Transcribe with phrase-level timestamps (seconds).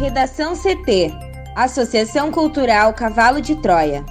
[0.00, 1.12] Redação CT
[1.54, 4.02] Associação Cultural Cavalo de Troia.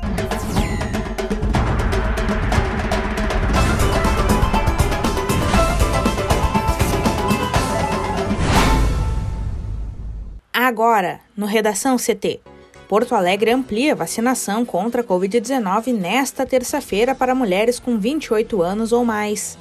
[10.53, 12.39] Agora, no Redação CT.
[12.87, 19.03] Porto Alegre amplia vacinação contra a Covid-19 nesta terça-feira para mulheres com 28 anos ou
[19.03, 19.57] mais.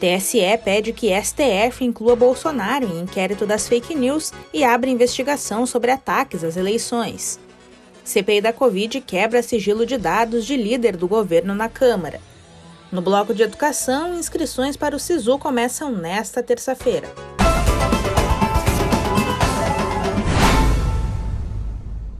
[0.00, 5.90] TSE pede que STF inclua Bolsonaro em inquérito das fake news e abra investigação sobre
[5.90, 7.40] ataques às eleições.
[8.04, 12.20] CPI da Covid quebra sigilo de dados de líder do governo na Câmara.
[12.92, 17.08] No bloco de educação, inscrições para o SISU começam nesta terça-feira.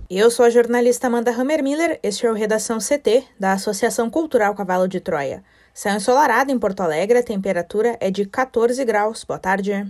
[0.08, 4.88] Eu sou a jornalista Amanda Hammermiller, este é o Redação CT, da Associação Cultural Cavalo
[4.88, 5.44] de Troia.
[5.76, 9.24] Céu ensolarado em Porto Alegre, a temperatura é de 14 graus.
[9.24, 9.86] Boa tarde.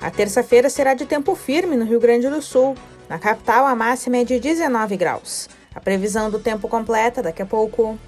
[0.00, 2.74] A terça-feira será de tempo firme no Rio Grande do Sul.
[3.06, 5.46] Na capital, a máxima é de 19 graus.
[5.74, 7.98] A previsão do tempo completa daqui a pouco.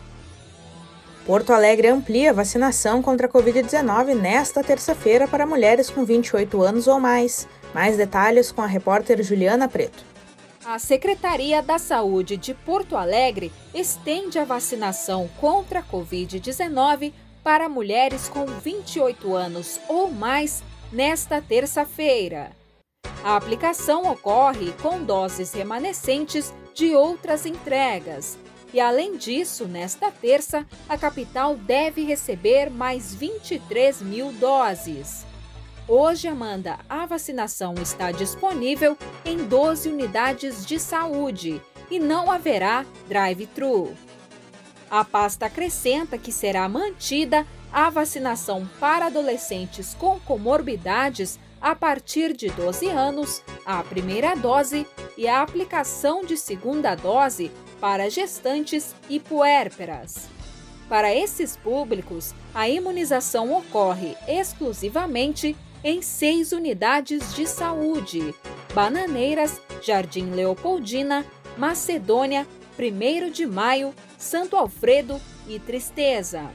[1.27, 6.89] Porto Alegre amplia a vacinação contra a Covid-19 nesta terça-feira para mulheres com 28 anos
[6.89, 7.47] ou mais.
[7.75, 10.12] Mais detalhes com a repórter Juliana Preto.
[10.65, 18.29] A Secretaria da Saúde de Porto Alegre estende a vacinação contra a Covid-19 para mulheres
[18.29, 22.53] com 28 anos ou mais nesta terça-feira.
[23.25, 28.39] A aplicação ocorre com doses remanescentes de outras entregas.
[28.73, 35.27] E, além disso, nesta terça, a capital deve receber mais 23 mil doses.
[35.89, 43.93] Hoje, Amanda, a vacinação está disponível em 12 unidades de saúde e não haverá drive-thru.
[44.89, 52.49] A pasta acrescenta que será mantida a vacinação para adolescentes com comorbidades a partir de
[52.51, 54.87] 12 anos, a primeira dose
[55.19, 57.51] e a aplicação de segunda dose
[57.81, 60.29] para gestantes e puérperas.
[60.89, 68.35] Para esses públicos, a imunização ocorre exclusivamente em seis unidades de saúde:
[68.75, 71.25] Bananeiras, Jardim Leopoldina,
[71.57, 72.47] Macedônia,
[72.79, 76.51] 1 de Maio, Santo Alfredo e Tristeza.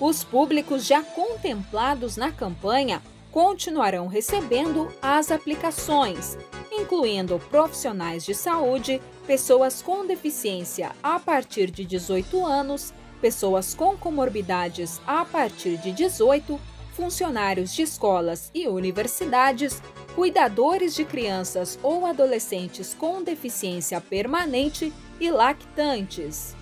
[0.00, 3.02] Os públicos já contemplados na campanha
[3.32, 6.36] continuarão recebendo as aplicações,
[6.72, 15.00] incluindo profissionais de saúde, pessoas com deficiência a partir de 18 anos, pessoas com comorbidades
[15.06, 16.58] a partir de 18
[16.98, 19.80] funcionários de escolas e universidades,
[20.16, 26.56] cuidadores de crianças ou adolescentes com deficiência permanente e lactantes.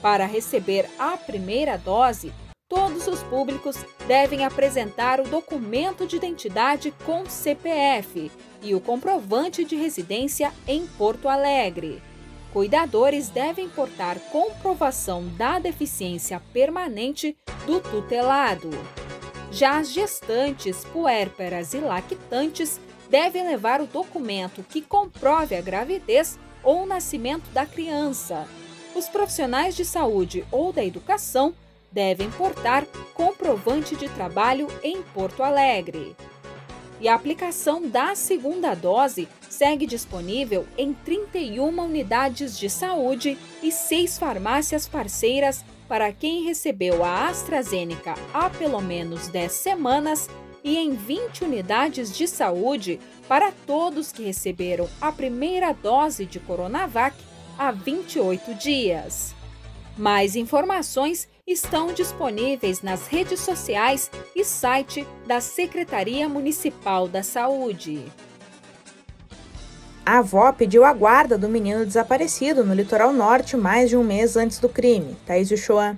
[0.00, 2.32] Para receber a primeira dose,
[2.68, 3.76] todos os públicos
[4.06, 8.30] devem apresentar o documento de identidade com CPF
[8.62, 12.00] e o comprovante de residência em Porto Alegre.
[12.52, 18.70] Cuidadores devem portar comprovação da deficiência permanente do tutelado.
[19.52, 22.80] Já as gestantes, puérperas e lactantes
[23.10, 28.48] devem levar o documento que comprove a gravidez ou o nascimento da criança.
[28.96, 31.54] Os profissionais de saúde ou da educação
[31.90, 36.16] devem portar comprovante de trabalho em Porto Alegre.
[36.98, 44.18] E a aplicação da segunda dose segue disponível em 31 unidades de saúde e seis
[44.18, 45.62] farmácias parceiras
[45.92, 50.26] para quem recebeu a AstraZeneca há pelo menos 10 semanas
[50.64, 52.98] e em 20 unidades de saúde
[53.28, 57.14] para todos que receberam a primeira dose de Coronavac
[57.58, 59.34] há 28 dias.
[59.94, 68.02] Mais informações estão disponíveis nas redes sociais e site da Secretaria Municipal da Saúde.
[70.04, 74.36] A avó pediu a guarda do menino desaparecido no litoral norte mais de um mês
[74.36, 75.16] antes do crime.
[75.24, 75.96] Thaís Uchoa.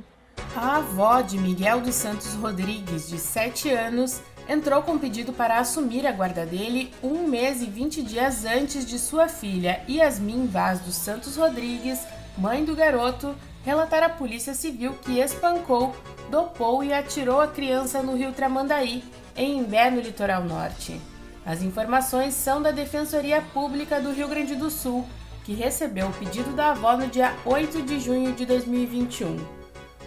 [0.54, 6.06] A avó de Miguel dos Santos Rodrigues, de 7 anos, entrou com pedido para assumir
[6.06, 10.96] a guarda dele um mês e 20 dias antes de sua filha, Yasmin Vaz dos
[10.96, 12.00] Santos Rodrigues,
[12.37, 13.34] mãe do garoto,
[13.64, 15.96] relatar à Polícia Civil que espancou,
[16.31, 19.02] dopou e atirou a criança no rio Tramandaí,
[19.34, 21.00] em Imbé, no litoral norte.
[21.46, 25.06] As informações são da Defensoria Pública do Rio Grande do Sul,
[25.44, 29.37] que recebeu o pedido da avó no dia 8 de junho de 2021.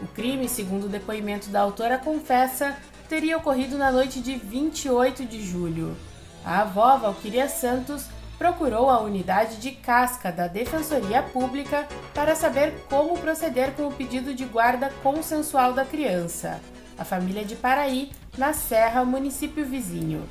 [0.02, 2.76] O crime, segundo o depoimento da autora confessa,
[3.08, 5.96] teria ocorrido na noite de 28 de julho.
[6.44, 8.06] A avó, Valquíria Santos,
[8.40, 14.34] procurou a unidade de casca da Defensoria Pública para saber como proceder com o pedido
[14.34, 16.60] de guarda consensual da criança.
[16.98, 20.28] A família de Paraí, na Serra, município vizinho.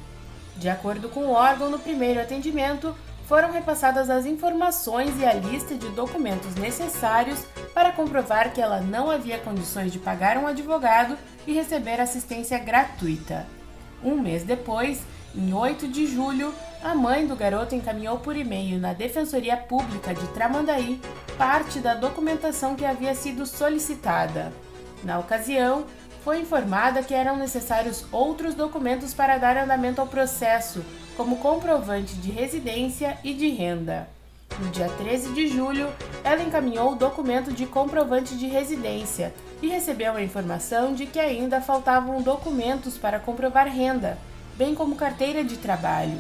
[0.57, 2.95] De acordo com o órgão, no primeiro atendimento,
[3.27, 7.45] foram repassadas as informações e a lista de documentos necessários
[7.75, 13.47] para comprovar que ela não havia condições de pagar um advogado e receber assistência gratuita.
[14.03, 15.03] Um mês depois,
[15.35, 20.27] em 8 de julho, a mãe do garoto encaminhou por e-mail na Defensoria Pública de
[20.29, 21.01] Tramandaí
[21.37, 24.53] parte da documentação que havia sido solicitada.
[25.03, 25.85] Na ocasião,
[26.27, 30.85] foi informada que eram necessários outros documentos para dar andamento ao processo,
[31.17, 34.09] como comprovante de residência e de renda.
[34.59, 35.89] No dia 13 de julho,
[36.25, 39.33] ela encaminhou o documento de comprovante de residência
[39.63, 44.19] e recebeu a informação de que ainda faltavam documentos para comprovar renda,
[44.57, 46.19] bem como carteira de trabalho.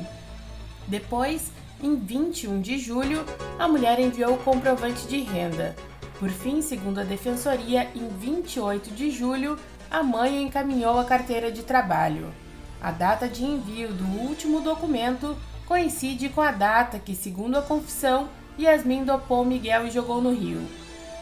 [0.86, 1.50] Depois,
[1.82, 3.26] em 21 de julho,
[3.58, 5.74] a mulher enviou o comprovante de renda.
[6.20, 9.58] Por fim, segundo a defensoria, em 28 de julho,
[9.90, 12.32] a mãe encaminhou a carteira de trabalho.
[12.80, 15.36] A data de envio do último documento
[15.66, 18.28] coincide com a data que, segundo a confissão,
[18.58, 20.66] Yasmin dopou Miguel e jogou no rio.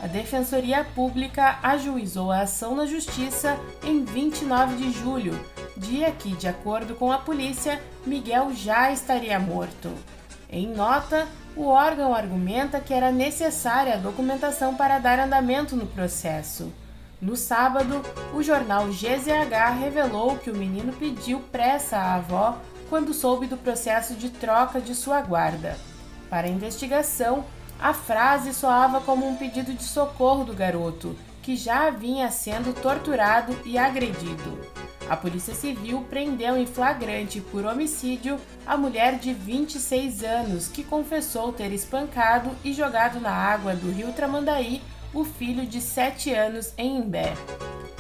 [0.03, 5.39] A Defensoria Pública ajuizou a ação na Justiça em 29 de julho,
[5.77, 9.91] dia que, de acordo com a polícia, Miguel já estaria morto.
[10.51, 11.27] Em nota,
[11.57, 16.73] o órgão argumenta que era necessária a documentação para dar andamento no processo.
[17.21, 18.03] No sábado,
[18.35, 22.59] o jornal GZH revelou que o menino pediu pressa à avó
[22.89, 25.79] quando soube do processo de troca de sua guarda.
[26.29, 27.45] Para a investigação,
[27.81, 33.57] a frase soava como um pedido de socorro do garoto, que já vinha sendo torturado
[33.65, 34.59] e agredido.
[35.09, 41.53] A Polícia Civil prendeu em flagrante por homicídio a mulher de 26 anos que confessou
[41.53, 44.81] ter espancado e jogado na água do rio Tramandaí
[45.15, 47.33] o filho de 7 anos em Imbé.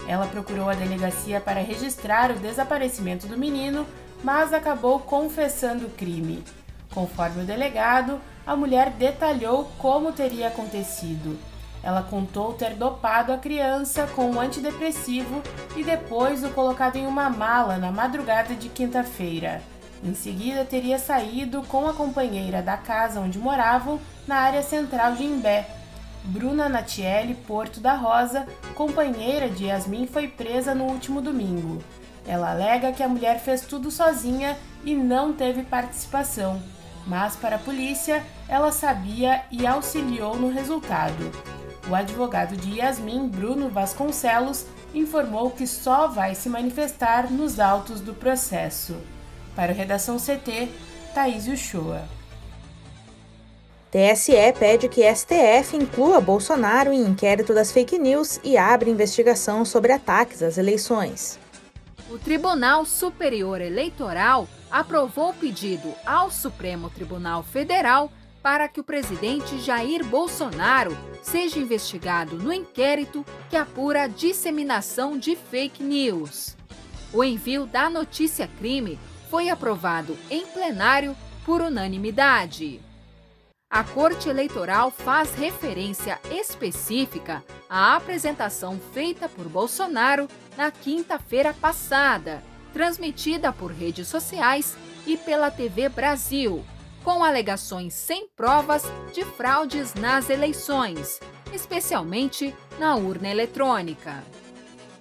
[0.08, 3.86] Ela procurou a delegacia para registrar o desaparecimento do menino,
[4.22, 6.44] mas acabou confessando o crime.
[6.92, 11.38] Conforme o delegado, a mulher detalhou como teria acontecido.
[11.82, 15.42] Ela contou ter dopado a criança com um antidepressivo
[15.76, 19.62] e depois o colocado em uma mala na madrugada de quinta-feira.
[20.02, 25.24] Em seguida, teria saído com a companheira da casa onde moravam, na área central de
[25.24, 25.66] Imbé,
[26.24, 31.82] Bruna Natiele Porto da Rosa, companheira de Yasmin, foi presa no último domingo.
[32.26, 36.62] Ela alega que a mulher fez tudo sozinha e não teve participação,
[37.06, 41.30] mas para a polícia ela sabia e auxiliou no resultado.
[41.88, 48.14] O advogado de Yasmin, Bruno Vasconcelos, informou que só vai se manifestar nos autos do
[48.14, 48.96] processo.
[49.54, 50.70] Para a Redação CT,
[51.14, 52.02] Thaís Uchoa.
[53.94, 59.92] TSE pede que STF inclua Bolsonaro em inquérito das fake news e abra investigação sobre
[59.92, 61.38] ataques às eleições.
[62.10, 68.10] O Tribunal Superior Eleitoral aprovou pedido ao Supremo Tribunal Federal
[68.42, 75.36] para que o presidente Jair Bolsonaro seja investigado no inquérito que apura a disseminação de
[75.36, 76.56] fake news.
[77.12, 78.98] O envio da notícia crime
[79.30, 82.80] foi aprovado em plenário por unanimidade
[83.74, 92.40] a Corte Eleitoral faz referência específica à apresentação feita por Bolsonaro na quinta-feira passada,
[92.72, 96.64] transmitida por redes sociais e pela TV Brasil,
[97.02, 101.18] com alegações sem provas de fraudes nas eleições,
[101.52, 104.22] especialmente na urna eletrônica.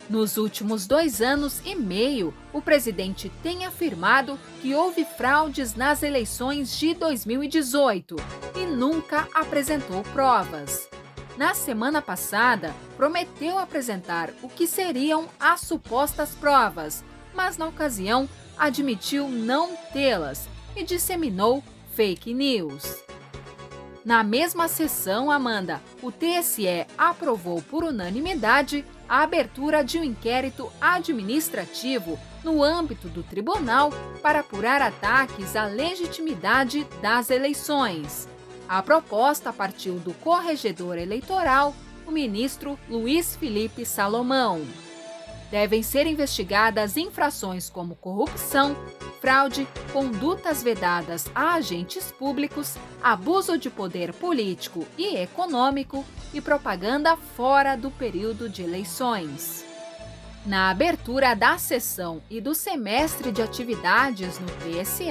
[0.09, 6.75] Nos últimos dois anos e meio, o presidente tem afirmado que houve fraudes nas eleições
[6.77, 8.15] de 2018
[8.52, 10.89] e nunca apresentou provas.
[11.37, 17.03] Na semana passada, prometeu apresentar o que seriam as supostas provas,
[17.33, 21.63] mas na ocasião admitiu não tê-las e disseminou
[21.95, 23.03] fake news.
[24.05, 32.19] Na mesma sessão, Amanda, o TSE aprovou por unanimidade a abertura de um inquérito administrativo
[32.43, 38.27] no âmbito do tribunal para apurar ataques à legitimidade das eleições.
[38.67, 41.75] A proposta partiu do corregedor eleitoral,
[42.07, 44.61] o ministro Luiz Felipe Salomão.
[45.51, 48.75] Devem ser investigadas infrações como corrupção,
[49.21, 56.03] fraude, condutas vedadas a agentes públicos, abuso de poder político e econômico
[56.33, 59.72] e propaganda fora do período de eleições.
[60.45, 65.05] Na abertura da sessão e do semestre de atividades no TSE,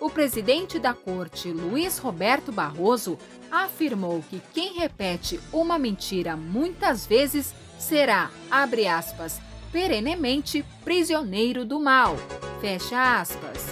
[0.00, 3.18] o presidente da Corte, Luiz Roberto Barroso,
[3.50, 9.40] afirmou que quem repete uma mentira muitas vezes será, abre aspas,
[9.72, 12.16] perenemente prisioneiro do mal.
[12.60, 13.66] Fecha aspas.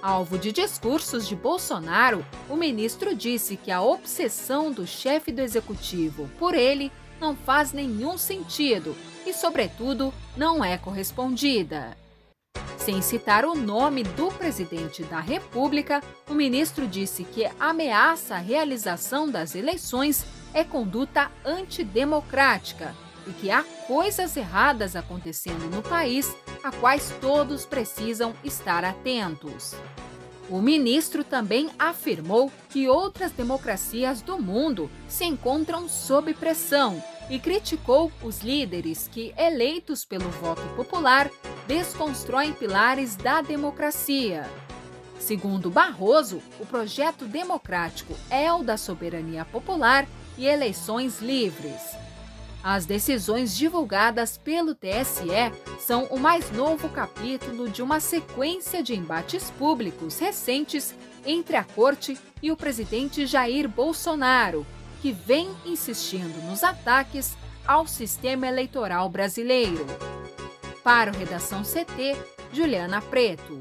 [0.00, 6.30] Alvo de discursos de Bolsonaro, o ministro disse que a obsessão do chefe do executivo
[6.38, 8.96] por ele não faz nenhum sentido
[9.26, 11.96] e, sobretudo, não é correspondida.
[12.78, 19.28] Sem citar o nome do presidente da República, o ministro disse que ameaça a realização
[19.28, 22.94] das eleições é conduta antidemocrática
[23.26, 29.74] e que há coisas erradas acontecendo no país a quais todos precisam estar atentos.
[30.48, 38.12] O ministro também afirmou que outras democracias do mundo se encontram sob pressão e criticou
[38.22, 41.28] os líderes que, eleitos pelo voto popular,
[41.66, 44.48] desconstroem pilares da democracia.
[45.18, 50.06] Segundo Barroso, o projeto democrático é o da soberania popular
[50.38, 52.05] e eleições livres.
[52.68, 59.52] As decisões divulgadas pelo TSE são o mais novo capítulo de uma sequência de embates
[59.52, 60.92] públicos recentes
[61.24, 64.66] entre a Corte e o presidente Jair Bolsonaro,
[65.00, 69.86] que vem insistindo nos ataques ao sistema eleitoral brasileiro.
[70.82, 72.16] Para o Redação CT,
[72.52, 73.60] Juliana Preto.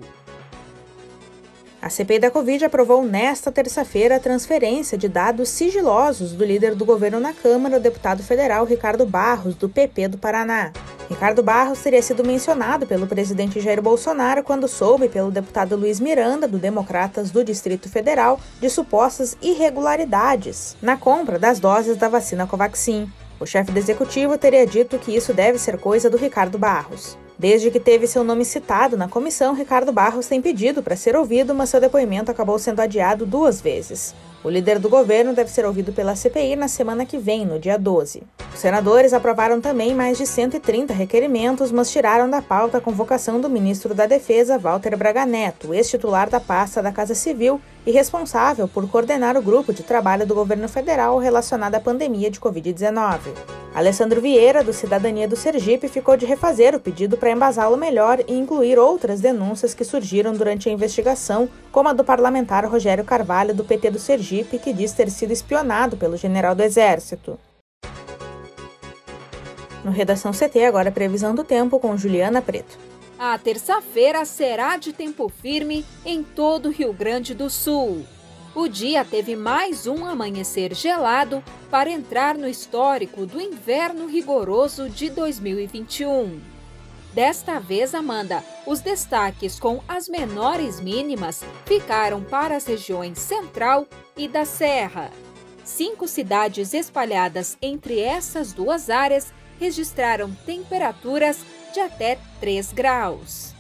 [1.85, 6.83] A CPI da Covid aprovou nesta terça-feira a transferência de dados sigilosos do líder do
[6.83, 10.71] governo na Câmara, o deputado federal Ricardo Barros, do PP do Paraná.
[11.07, 16.47] Ricardo Barros teria sido mencionado pelo presidente Jair Bolsonaro quando soube pelo deputado Luiz Miranda,
[16.47, 23.07] do Democratas do Distrito Federal, de supostas irregularidades na compra das doses da vacina Covaxin.
[23.39, 27.15] O chefe do executivo teria dito que isso deve ser coisa do Ricardo Barros.
[27.37, 31.53] Desde que teve seu nome citado na comissão, Ricardo Barros tem pedido para ser ouvido,
[31.53, 34.15] mas seu depoimento acabou sendo adiado duas vezes.
[34.41, 37.77] O líder do governo deve ser ouvido pela CPI na semana que vem, no dia
[37.77, 38.23] 12.
[38.53, 43.49] Os senadores aprovaram também mais de 130 requerimentos, mas tiraram da pauta a convocação do
[43.49, 48.87] ministro da Defesa, Walter Braga Neto, ex-titular da pasta da Casa Civil e responsável por
[48.89, 53.64] coordenar o grupo de trabalho do governo federal relacionado à pandemia de Covid-19.
[53.75, 58.33] Alessandro Vieira, do Cidadania do Sergipe, ficou de refazer o pedido para embasá-lo melhor e
[58.33, 63.65] incluir outras denúncias que surgiram durante a investigação, como a do parlamentar Rogério Carvalho, do
[63.65, 67.37] PT do Sergipe, que diz ter sido espionado pelo general do Exército.
[69.83, 72.79] No Redação CT, agora previsão do tempo com Juliana Preto.
[73.19, 78.05] A terça-feira será de tempo firme em todo o Rio Grande do Sul.
[78.55, 85.09] O dia teve mais um amanhecer gelado para entrar no histórico do inverno rigoroso de
[85.09, 86.39] 2021.
[87.13, 94.25] Desta vez, Amanda, os destaques com as menores mínimas ficaram para as regiões central e
[94.25, 95.11] da Serra.
[95.65, 101.39] Cinco cidades espalhadas entre essas duas áreas registraram temperaturas
[101.73, 103.54] de até 3 graus.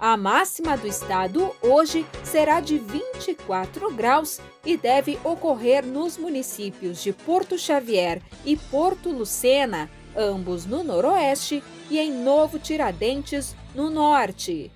[0.00, 7.12] A máxima do estado hoje será de 24 graus e deve ocorrer nos municípios de
[7.12, 14.72] Porto Xavier e Porto Lucena, ambos no noroeste, e em Novo Tiradentes, no norte.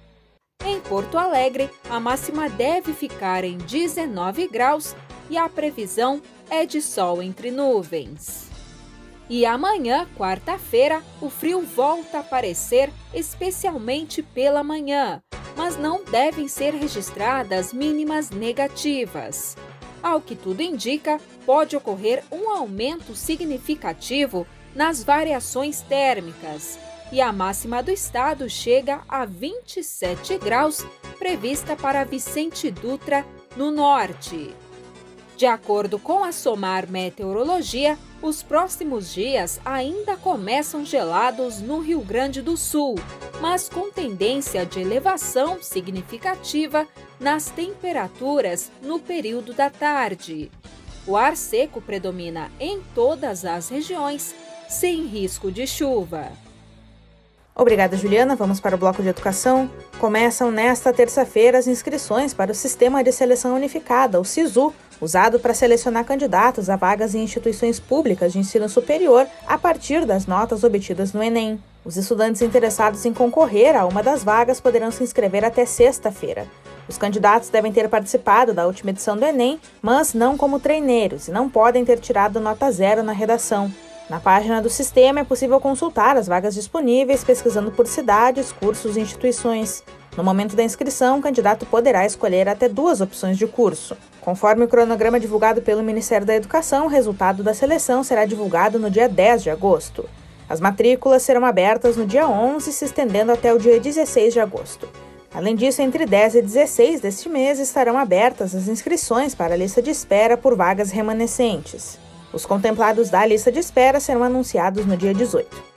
[0.63, 4.95] Em Porto Alegre, a máxima deve ficar em 19 graus
[5.31, 8.54] e a previsão é de sol entre nuvens.
[9.29, 15.23] E amanhã, quarta-feira, o frio volta a aparecer, especialmente pela manhã,
[15.57, 19.57] mas não devem ser registradas mínimas negativas.
[20.03, 26.79] Ao que tudo indica, pode ocorrer um aumento significativo nas variações térmicas,
[27.11, 30.85] e a máxima do estado chega a 27 graus,
[31.19, 33.25] prevista para Vicente Dutra,
[33.57, 34.55] no norte.
[35.37, 42.41] De acordo com a SOMAR Meteorologia, os próximos dias ainda começam gelados no Rio Grande
[42.41, 42.95] do Sul,
[43.39, 46.89] mas com tendência de elevação significativa
[47.21, 50.51] nas temperaturas no período da tarde.
[51.07, 54.35] O ar seco predomina em todas as regiões,
[54.71, 56.33] sem risco de chuva.
[57.55, 58.35] Obrigada, Juliana.
[58.35, 59.71] Vamos para o bloco de educação.
[60.01, 64.73] Começam nesta terça-feira as inscrições para o Sistema de Seleção Unificada, o SISU,
[65.05, 70.27] usado para selecionar candidatos a vagas em instituições públicas de ensino superior a partir das
[70.27, 71.63] notas obtidas no Enem.
[71.85, 76.47] Os estudantes interessados em concorrer a uma das vagas poderão se inscrever até sexta-feira.
[76.89, 81.31] Os candidatos devem ter participado da última edição do Enem, mas não como treineiros e
[81.31, 83.71] não podem ter tirado nota zero na redação.
[84.09, 89.01] Na página do sistema é possível consultar as vagas disponíveis pesquisando por cidades, cursos e
[89.01, 89.83] instituições.
[90.17, 93.97] No momento da inscrição, o candidato poderá escolher até duas opções de curso.
[94.25, 98.91] Conforme o cronograma divulgado pelo Ministério da Educação, o resultado da seleção será divulgado no
[98.91, 100.09] dia 10 de agosto.
[100.49, 104.89] As matrículas serão abertas no dia 11, se estendendo até o dia 16 de agosto.
[105.35, 109.83] Além disso, entre 10 e 16 deste mês estarão abertas as inscrições para a lista
[109.83, 111.99] de espera por vagas remanescentes.
[112.33, 115.75] Os contemplados da lista de espera serão anunciados no dia 18.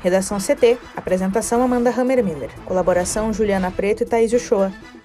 [0.00, 4.72] Redação CT, apresentação Amanda Hammermiller, colaboração Juliana Preto e Thaís Uchoa.